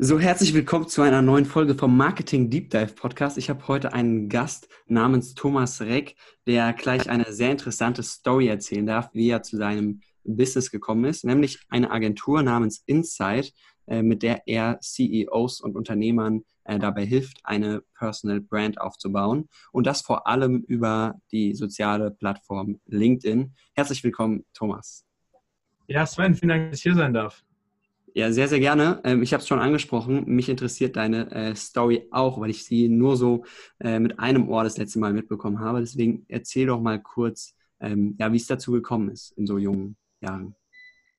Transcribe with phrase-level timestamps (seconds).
[0.00, 3.36] So, herzlich willkommen zu einer neuen Folge vom Marketing Deep Dive Podcast.
[3.36, 6.14] Ich habe heute einen Gast namens Thomas Reck,
[6.46, 11.24] der gleich eine sehr interessante Story erzählen darf, wie er zu seinem Business gekommen ist,
[11.24, 13.52] nämlich eine Agentur namens Insight,
[13.88, 19.84] äh, mit der er CEOs und Unternehmern äh, dabei hilft, eine Personal Brand aufzubauen und
[19.88, 23.52] das vor allem über die soziale Plattform LinkedIn.
[23.74, 25.04] Herzlich willkommen, Thomas.
[25.88, 27.42] Ja, Sven, vielen Dank, dass ich hier sein darf.
[28.14, 29.00] Ja, sehr, sehr gerne.
[29.04, 30.24] Ähm, ich habe es schon angesprochen.
[30.26, 33.44] Mich interessiert deine äh, Story auch, weil ich sie nur so
[33.80, 35.80] äh, mit einem Ohr das letzte Mal mitbekommen habe.
[35.80, 39.96] Deswegen erzähl doch mal kurz, ähm, ja, wie es dazu gekommen ist in so jungen
[40.20, 40.54] Jahren.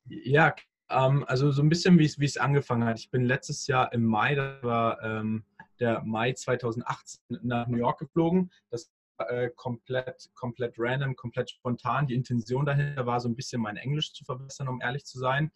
[0.05, 0.55] Ja,
[0.89, 2.99] ähm, also so ein bisschen, wie es angefangen hat.
[2.99, 5.43] Ich bin letztes Jahr im Mai, das war ähm,
[5.79, 8.51] der Mai 2018, nach New York geflogen.
[8.69, 8.91] Das
[9.27, 12.07] äh, komplett, komplett random, komplett spontan.
[12.07, 15.51] Die Intention dahinter war so ein bisschen mein Englisch zu verbessern, um ehrlich zu sein.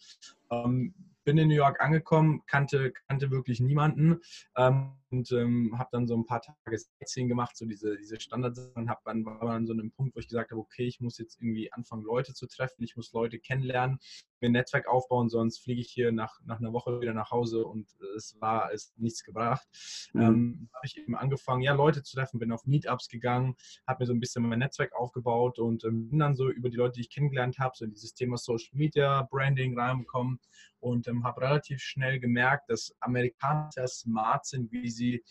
[0.52, 0.94] Ähm,
[1.24, 4.20] bin in New York angekommen, kannte, kannte wirklich niemanden
[4.56, 8.90] ähm, und ähm, habe dann so ein paar Tage Sightseeing gemacht, so diese, diese Standardsachen,
[8.90, 11.18] habe dann war dann so an einem Punkt, wo ich gesagt habe, okay, ich muss
[11.18, 14.00] jetzt irgendwie anfangen, Leute zu treffen, ich muss Leute kennenlernen,
[14.42, 17.66] mir ein Netzwerk aufbauen, sonst fliege ich hier nach, nach einer Woche wieder nach Hause
[17.66, 19.68] und es war es nichts gebracht.
[20.14, 20.22] Mhm.
[20.22, 23.56] Ähm, habe ich eben angefangen, ja, Leute zu treffen, bin auf Meetups gegangen,
[23.88, 26.78] habe mir so ein bisschen mein Netzwerk aufgebaut und ähm, bin dann so über die
[26.78, 30.40] Leute, die ich kennengelernt habe, so in dieses Thema Social Media, Branding reingekommen
[30.84, 35.24] und ähm, habe relativ schnell gemerkt, dass Amerikaner sehr smart sind, wie sie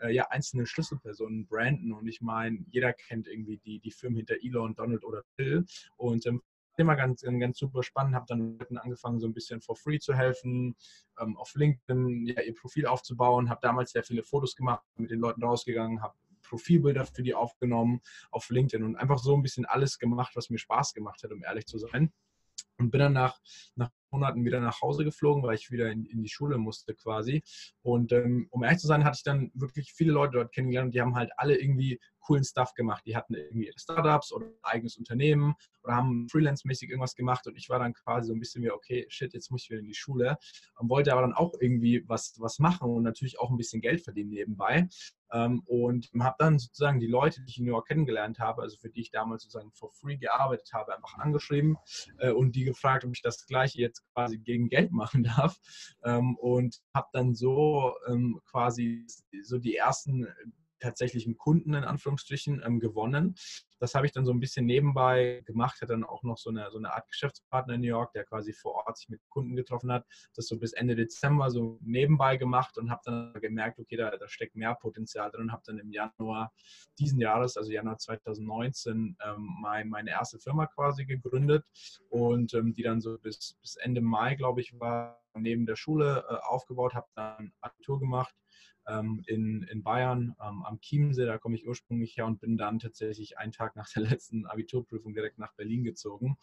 [0.00, 1.92] äh, ja einzelne Schlüsselpersonen branden.
[1.92, 5.64] Und ich meine, jeder kennt irgendwie die, die Firmen hinter Elon, Donald oder Bill.
[5.96, 6.42] Und ähm,
[6.76, 10.74] immer ganz, ganz super spannend, habe dann angefangen, so ein bisschen for free zu helfen,
[11.20, 15.20] ähm, auf LinkedIn ja, ihr Profil aufzubauen, habe damals sehr viele Fotos gemacht, mit den
[15.20, 18.00] Leuten rausgegangen, habe Profilbilder für die aufgenommen
[18.30, 21.42] auf LinkedIn und einfach so ein bisschen alles gemacht, was mir Spaß gemacht hat, um
[21.44, 22.12] ehrlich zu sein.
[22.78, 23.40] Und bin dann nach,
[23.74, 27.42] nach Monaten wieder nach Hause geflogen, weil ich wieder in, in die Schule musste quasi.
[27.82, 30.94] Und ähm, um ehrlich zu sein, hatte ich dann wirklich viele Leute dort kennengelernt und
[30.94, 33.04] die haben halt alle irgendwie coolen Stuff gemacht.
[33.06, 37.78] Die hatten irgendwie Startups oder eigenes Unternehmen oder haben freelance-mäßig irgendwas gemacht und ich war
[37.78, 40.36] dann quasi so ein bisschen wie, okay, shit, jetzt muss ich wieder in die Schule
[40.78, 44.02] und wollte aber dann auch irgendwie was, was machen und natürlich auch ein bisschen Geld
[44.02, 44.88] verdienen nebenbei.
[45.32, 48.76] Ähm, und habe dann sozusagen die Leute, die ich in New York kennengelernt habe, also
[48.76, 51.76] für die ich damals sozusagen for free gearbeitet habe, einfach angeschrieben
[52.18, 55.58] äh, und die gefragt, ob ich das gleiche jetzt quasi gegen Geld machen darf.
[56.04, 59.04] Ähm, und habe dann so ähm, quasi
[59.42, 60.28] so die ersten
[60.86, 63.34] tatsächlichen Kunden in Anführungsstrichen ähm, gewonnen.
[63.78, 66.70] Das habe ich dann so ein bisschen nebenbei gemacht, hatte dann auch noch so eine,
[66.70, 69.92] so eine Art Geschäftspartner in New York, der quasi vor Ort sich mit Kunden getroffen
[69.92, 70.06] hat.
[70.34, 74.28] Das so bis Ende Dezember so nebenbei gemacht und habe dann gemerkt, okay, da, da
[74.28, 76.52] steckt mehr Potenzial drin und habe dann im Januar
[76.98, 81.64] diesen Jahres, also Januar 2019, ähm, mein, meine erste Firma quasi gegründet
[82.08, 86.24] und ähm, die dann so bis, bis Ende Mai, glaube ich, war neben der Schule
[86.28, 88.34] äh, aufgebaut, habe dann Abitur gemacht
[88.88, 92.78] ähm, in, in Bayern ähm, am Chiemsee, da komme ich ursprünglich her und bin dann
[92.78, 96.36] tatsächlich einen Tag nach der letzten Abiturprüfung direkt nach Berlin gezogen,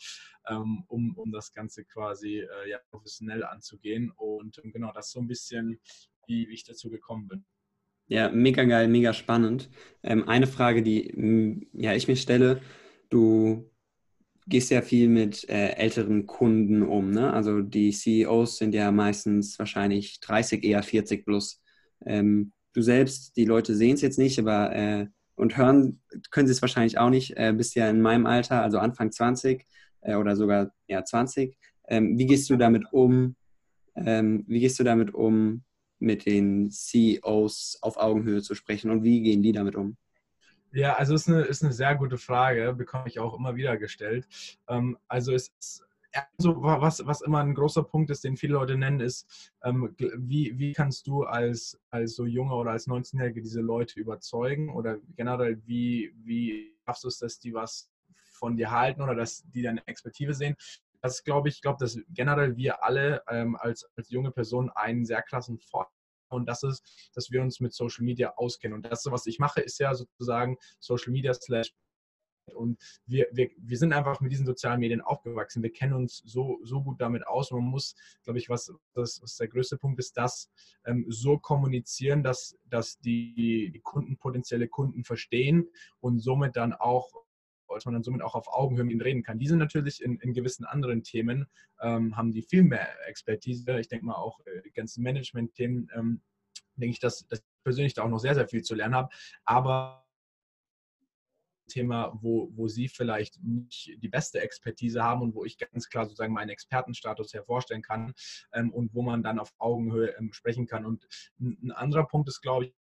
[0.48, 4.12] ähm, um, um das Ganze quasi äh, ja, professionell anzugehen.
[4.12, 5.80] Und ähm, genau, das ist so ein bisschen,
[6.28, 7.46] wie, wie ich dazu gekommen bin.
[8.08, 9.70] Ja, mega geil, mega spannend.
[10.04, 12.62] Ähm, eine Frage, die ja, ich mir stelle,
[13.10, 13.70] du
[14.48, 17.12] gehst ja viel mit äh, älteren Kunden um.
[17.12, 17.32] Ne?
[17.32, 21.62] Also die CEOs sind ja meistens wahrscheinlich 30, eher 40 plus.
[22.06, 26.02] Ähm, du selbst, die Leute sehen es jetzt nicht, aber äh, und hören
[26.32, 27.38] können sie es wahrscheinlich auch nicht.
[27.38, 29.66] Äh, bist ja in meinem Alter, also Anfang 20
[30.02, 31.58] äh, oder sogar ja 20.
[31.88, 33.36] Ähm, wie gehst du damit um?
[33.96, 35.64] Ähm, wie gehst du damit um,
[36.00, 39.98] mit den CEOs auf Augenhöhe zu sprechen und wie gehen die damit um?
[40.72, 44.28] Ja, also ist eine, ist eine sehr gute Frage, bekomme ich auch immer wieder gestellt.
[44.68, 45.84] Ähm, also es ist
[46.38, 50.58] also was, was immer ein großer Punkt ist, den viele Leute nennen, ist, ähm, wie,
[50.58, 55.62] wie kannst du als, als so Junge oder als 19-Jährige diese Leute überzeugen oder generell,
[55.66, 57.90] wie, wie schaffst du es, dass die was
[58.34, 60.56] von dir halten oder dass die deine Expertise sehen?
[61.02, 65.22] Das glaube ich, glaube, dass generell wir alle ähm, als, als junge Person einen sehr
[65.22, 65.94] krassen Vorteil
[66.34, 66.84] und das ist,
[67.14, 68.76] dass wir uns mit Social Media auskennen.
[68.76, 71.74] Und das, was ich mache, ist ja sozusagen Social Media slash
[72.54, 75.64] und wir, wir, wir sind einfach mit diesen sozialen Medien aufgewachsen.
[75.64, 77.52] Wir kennen uns so, so gut damit aus.
[77.52, 80.50] Man muss, glaube ich, was, das, was der größte Punkt ist, das
[80.86, 85.70] ähm, so kommunizieren, dass, dass die, die Kunden, potenzielle Kunden verstehen
[86.00, 87.12] und somit dann auch
[87.70, 89.40] dass man dann somit auch auf Augenhöhe mit ihnen reden kann.
[89.40, 91.48] Die sind natürlich in, in gewissen anderen Themen,
[91.82, 93.80] ähm, haben die viel mehr Expertise.
[93.80, 96.22] Ich denke mal auch äh, ganzen Management-Themen, ähm,
[96.76, 99.10] denke ich, dass, dass ich persönlich da auch noch sehr, sehr viel zu lernen habe.
[99.44, 100.03] Aber
[101.68, 106.06] Thema, wo, wo Sie vielleicht nicht die beste Expertise haben und wo ich ganz klar
[106.06, 108.14] sozusagen meinen Expertenstatus hervorstellen kann
[108.54, 110.86] ähm, und wo man dann auf Augenhöhe ähm, sprechen kann.
[110.86, 111.08] Und
[111.40, 112.74] ein anderer Punkt ist, glaube ich,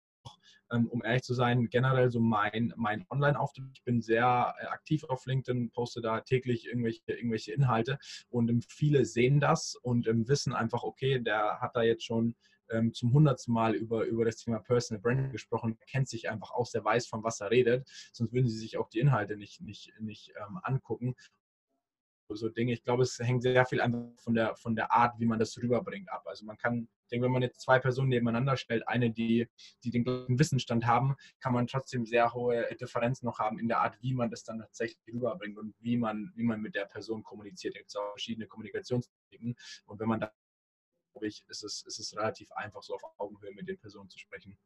[0.72, 3.66] ähm, um ehrlich zu sein, generell so mein, mein Online-Auftritt.
[3.74, 8.00] Ich bin sehr äh, aktiv auf LinkedIn, poste da täglich irgendwelche, irgendwelche Inhalte
[8.30, 12.36] und ähm, viele sehen das und ähm, wissen einfach, okay, der hat da jetzt schon
[12.72, 16.72] ähm, zum hundertsten Mal über, über das Thema Personal Branding gesprochen, kennt sich einfach aus,
[16.72, 19.94] der weiß, von was er redet, sonst würden sie sich auch die Inhalte nicht, nicht,
[20.00, 21.16] nicht ähm, angucken.
[22.34, 22.72] So Dinge.
[22.72, 25.58] Ich glaube, es hängt sehr viel einfach von der, von der Art, wie man das
[25.58, 26.24] rüberbringt, ab.
[26.26, 29.50] Also man kann, ich denke, wenn man jetzt zwei Personen nebeneinander stellt, eine, die,
[29.84, 33.80] die den gleichen Wissensstand haben, kann man trotzdem sehr hohe Differenzen noch haben in der
[33.80, 37.24] Art, wie man das dann tatsächlich rüberbringt und wie man, wie man mit der Person
[37.24, 37.76] kommuniziert.
[37.76, 39.56] Da gibt es auch verschiedene Kommunikationstechniken.
[39.86, 40.32] Und wenn man da
[41.22, 44.58] ich, ist es, ist es relativ einfach, so auf Augenhöhe mit den Personen zu sprechen.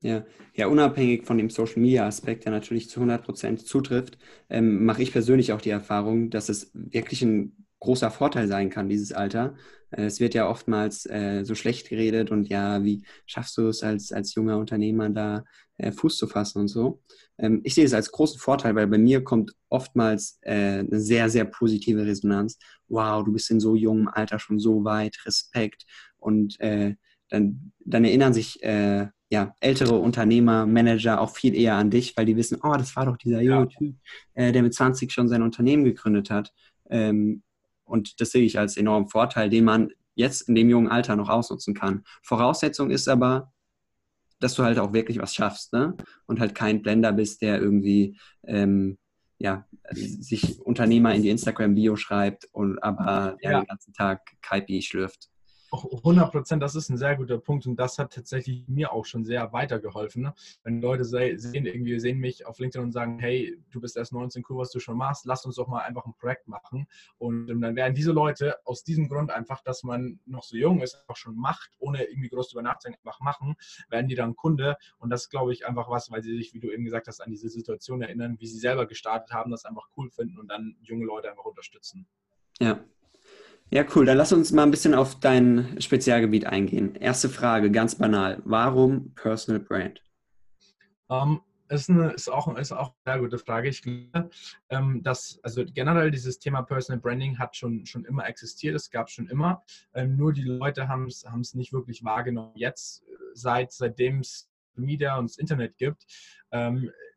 [0.00, 0.24] Ja,
[0.54, 4.18] ja, unabhängig von dem Social Media Aspekt, der natürlich zu 100 Prozent zutrifft,
[4.50, 8.88] ähm, mache ich persönlich auch die Erfahrung, dass es wirklich ein großer Vorteil sein kann,
[8.88, 9.54] dieses Alter.
[9.90, 13.82] Äh, es wird ja oftmals äh, so schlecht geredet und ja, wie schaffst du es
[13.82, 15.44] als, als junger Unternehmer da
[15.78, 17.02] äh, Fuß zu fassen und so.
[17.38, 21.28] Ähm, ich sehe es als großen Vorteil, weil bei mir kommt oftmals äh, eine sehr,
[21.28, 22.58] sehr positive Resonanz.
[22.88, 25.84] Wow, du bist in so jungem Alter schon so weit, Respekt.
[26.18, 26.94] Und äh,
[27.30, 32.26] dann, dann erinnern sich äh, ja, ältere Unternehmer, Manager auch viel eher an dich, weil
[32.26, 33.78] die wissen, oh, das war doch dieser junge ja.
[33.78, 33.96] Typ,
[34.36, 36.52] der mit 20 schon sein Unternehmen gegründet hat.
[36.90, 37.42] Ähm,
[37.84, 41.28] und das sehe ich als enormen Vorteil, den man jetzt in dem jungen Alter noch
[41.28, 42.04] ausnutzen kann.
[42.22, 43.52] Voraussetzung ist aber,
[44.40, 45.96] dass du halt auch wirklich was schaffst ne?
[46.26, 48.98] und halt kein Blender bist, der irgendwie ähm,
[49.38, 55.31] ja, sich Unternehmer in die Instagram-Bio schreibt und aber ja, den ganzen Tag Kaipi schlürft.
[55.72, 59.24] 100 Prozent, das ist ein sehr guter Punkt und das hat tatsächlich mir auch schon
[59.24, 60.22] sehr weitergeholfen.
[60.22, 60.34] Ne?
[60.64, 64.44] Wenn Leute sehen, irgendwie sehen mich auf LinkedIn und sagen, hey, du bist erst 19,
[64.48, 66.86] cool, was du schon machst, lass uns doch mal einfach ein Projekt machen.
[67.16, 70.82] Und ähm, dann werden diese Leute aus diesem Grund einfach, dass man noch so jung
[70.82, 73.56] ist, einfach schon macht, ohne irgendwie groß drüber nachzudenken, einfach machen,
[73.88, 74.76] werden die dann Kunde.
[74.98, 77.20] Und das ist, glaube ich, einfach was, weil sie sich, wie du eben gesagt hast,
[77.20, 80.76] an diese Situation erinnern, wie sie selber gestartet haben, das einfach cool finden und dann
[80.82, 82.06] junge Leute einfach unterstützen.
[82.60, 82.84] Ja,
[83.72, 84.04] ja, cool.
[84.04, 86.94] Dann lass uns mal ein bisschen auf dein Spezialgebiet eingehen.
[86.94, 88.42] Erste Frage, ganz banal.
[88.44, 90.02] Warum Personal Brand?
[91.08, 91.40] Um, ähm,
[91.70, 93.70] ist, eine, ist, auch, ist auch eine sehr gute Frage.
[93.70, 94.28] Ich glaube,
[94.68, 98.76] ähm, dass also generell dieses Thema Personal Branding hat schon, schon immer existiert.
[98.76, 99.62] Es gab schon immer.
[99.94, 102.52] Ähm, nur die Leute haben es nicht wirklich wahrgenommen.
[102.56, 106.04] Jetzt, äh, seit, seitdem es Media und das Internet gibt,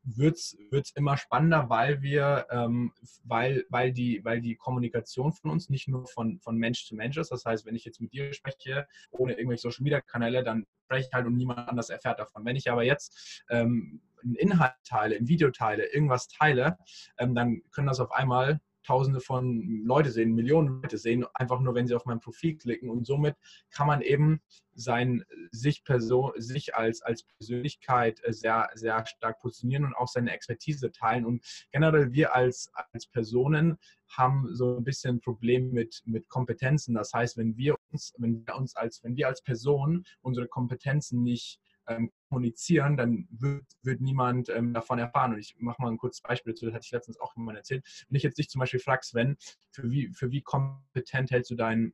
[0.06, 2.94] wird es immer spannender, weil wir, ähm,
[3.24, 7.18] weil, weil, die, weil die Kommunikation von uns nicht nur von, von Mensch zu Mensch
[7.18, 7.32] ist.
[7.32, 11.08] Das heißt, wenn ich jetzt mit dir spreche, ohne irgendwelche Social Media Kanäle, dann spreche
[11.08, 12.46] ich halt und niemand anders erfährt davon.
[12.46, 16.78] Wenn ich aber jetzt ähm, einen Inhalt teile, ein Video teile, irgendwas teile,
[17.18, 21.74] ähm, dann können das auf einmal Tausende von Leute sehen, Millionen Leute sehen, einfach nur,
[21.76, 22.90] wenn sie auf mein Profil klicken.
[22.90, 23.36] Und somit
[23.72, 24.42] kann man eben
[24.76, 30.34] sein, sich, Person, sich als, als Persönlichkeit äh, sehr, sehr stark positionieren und auch seine
[30.34, 31.26] Expertise teilen.
[31.26, 33.78] Und generell wir als, als Personen
[34.10, 36.94] haben so ein bisschen ein Problem mit, mit Kompetenzen.
[36.94, 41.24] Das heißt, wenn wir uns, wenn wir uns als, wenn wir als Person unsere Kompetenzen
[41.24, 45.34] nicht ähm, kommunizieren, dann wird, wird niemand ähm, davon erfahren.
[45.34, 47.86] Und ich mache mal ein kurzes Beispiel dazu, das hatte ich letztens auch jemand erzählt.
[48.10, 49.38] Wenn ich jetzt dich zum Beispiel fragst, Sven,
[49.72, 51.94] für wie, für wie kompetent hältst du deinen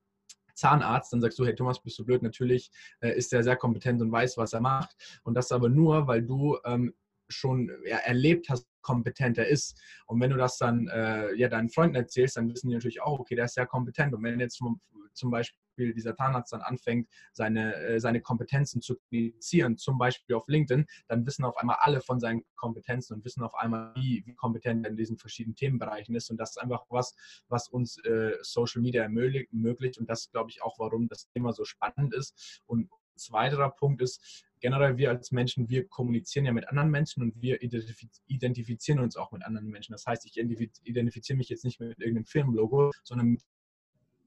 [0.56, 2.22] Zahnarzt, dann sagst du, hey Thomas, bist du blöd?
[2.22, 4.96] Natürlich äh, ist er sehr kompetent und weiß, was er macht.
[5.24, 6.94] Und das aber nur, weil du ähm,
[7.30, 9.80] schon ja, erlebt hast, kompetent er ist.
[10.08, 13.20] Und wenn du das dann äh, ja deinen Freunden erzählst, dann wissen die natürlich auch,
[13.20, 14.14] okay, der ist sehr kompetent.
[14.14, 14.82] Und wenn jetzt zum,
[15.14, 20.48] zum Beispiel dieser Zahnarzt dann anfängt, seine, äh, seine Kompetenzen zu kommunizieren, zum Beispiel auf
[20.48, 24.36] LinkedIn, dann wissen auf einmal alle von seinen Kompetenzen und wissen auf einmal, wie, wie
[24.36, 26.30] kompetent er in diesen verschiedenen Themenbereichen ist.
[26.30, 27.16] Und das ist einfach was,
[27.48, 29.98] was uns äh, Social Media ermöglicht.
[29.98, 32.62] Und das glaube ich auch, warum das Thema so spannend ist.
[32.66, 37.42] Und zweiterer Punkt ist, generell wir als Menschen, wir kommunizieren ja mit anderen Menschen und
[37.42, 39.92] wir identifizieren uns auch mit anderen Menschen.
[39.92, 43.42] Das heißt, ich identifiziere mich jetzt nicht mit irgendeinem Firmenlogo, sondern mit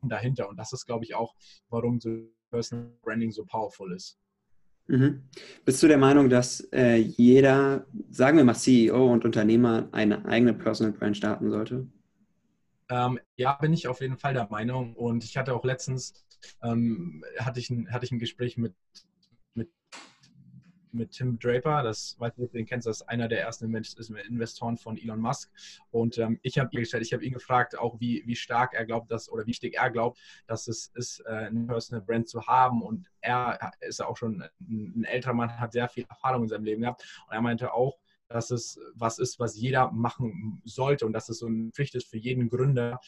[0.03, 0.49] dahinter.
[0.49, 1.35] Und das ist, glaube ich, auch,
[1.69, 2.11] warum so
[2.50, 4.19] Personal Branding so powerful ist.
[4.87, 5.23] Mhm.
[5.64, 10.53] Bist du der Meinung, dass äh, jeder, sagen wir mal CEO und Unternehmer, eine eigene
[10.53, 11.87] Personal Brand starten sollte?
[12.91, 14.95] Ähm, ja, bin ich auf jeden Fall der Meinung.
[14.95, 16.26] Und ich hatte auch letztens
[16.63, 18.75] ähm, hatte ich ein, hatte ich ein Gespräch mit
[20.95, 24.97] mit Tim Draper, das weiß nicht, den kennst, das ist einer der ersten Investoren von
[24.97, 25.51] Elon Musk.
[25.91, 28.87] Und ähm, ich habe ihn gestellt, ich habe ihn gefragt, auch wie, wie stark er
[28.87, 32.47] glaubt, dass oder wie wichtig er glaubt, dass es ist, äh, eine Personal Brand zu
[32.47, 32.83] haben.
[32.83, 36.83] Und er ist auch schon ein älterer Mann, hat sehr viel Erfahrung in seinem Leben
[36.83, 37.05] gehabt.
[37.29, 41.38] Und er meinte auch, dass es was ist, was jeder machen sollte und dass es
[41.38, 43.00] so eine Pflicht ist für jeden Gründer,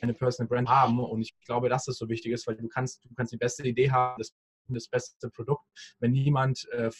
[0.00, 1.00] eine Personal Brand haben.
[1.00, 3.66] Und ich glaube, dass das so wichtig ist, weil du kannst, du kannst die beste
[3.66, 4.34] Idee haben, das,
[4.68, 5.64] das beste Produkt,
[5.98, 6.90] wenn niemand äh,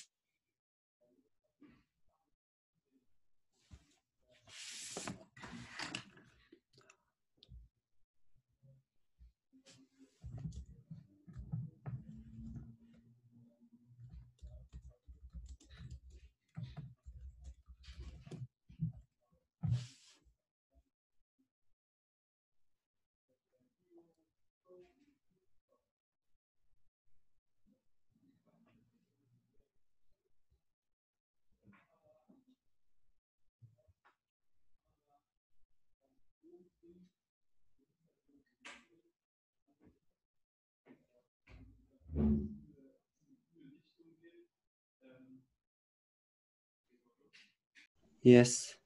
[48.22, 48.78] Yes.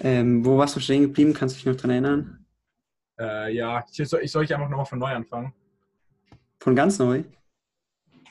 [0.00, 1.32] Ähm, wo warst du stehen geblieben?
[1.32, 2.46] Kannst du dich noch dran erinnern?
[3.18, 5.54] Äh, ja, ich soll, ich soll ich einfach nochmal von neu anfangen.
[6.58, 7.22] Von ganz neu?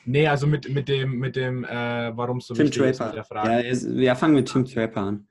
[0.04, 3.14] Nee, also mit, mit dem, mit dem äh, warum so Tim wichtig ist mit Draper.
[3.14, 3.68] der Frage.
[3.68, 5.25] Ja, wir fangen mit Tim Draper an.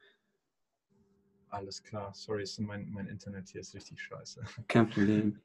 [1.55, 4.41] Alles klar, sorry, ist mein, mein Internet hier ist richtig scheiße.
[4.67, 5.39] Kein Problem.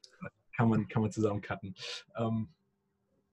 [0.55, 1.73] Kann man, kann man zusammen cutten.
[2.17, 2.49] Ähm,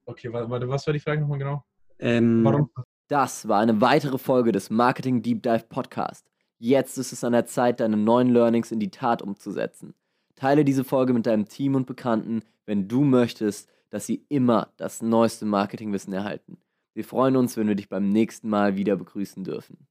[0.05, 1.65] okay, wa- warte, was war die Frage nochmal genau?
[1.99, 2.69] Ähm, Warum?
[3.09, 6.25] Das war eine weitere Folge des Marketing Deep Dive Podcast.
[6.57, 9.93] Jetzt ist es an der Zeit, deine neuen Learnings in die Tat umzusetzen.
[10.35, 15.01] Teile diese Folge mit deinem Team und Bekannten, wenn du möchtest, dass sie immer das
[15.01, 16.57] neueste Marketingwissen erhalten.
[16.93, 19.87] Wir freuen uns, wenn wir dich beim nächsten Mal wieder begrüßen dürfen.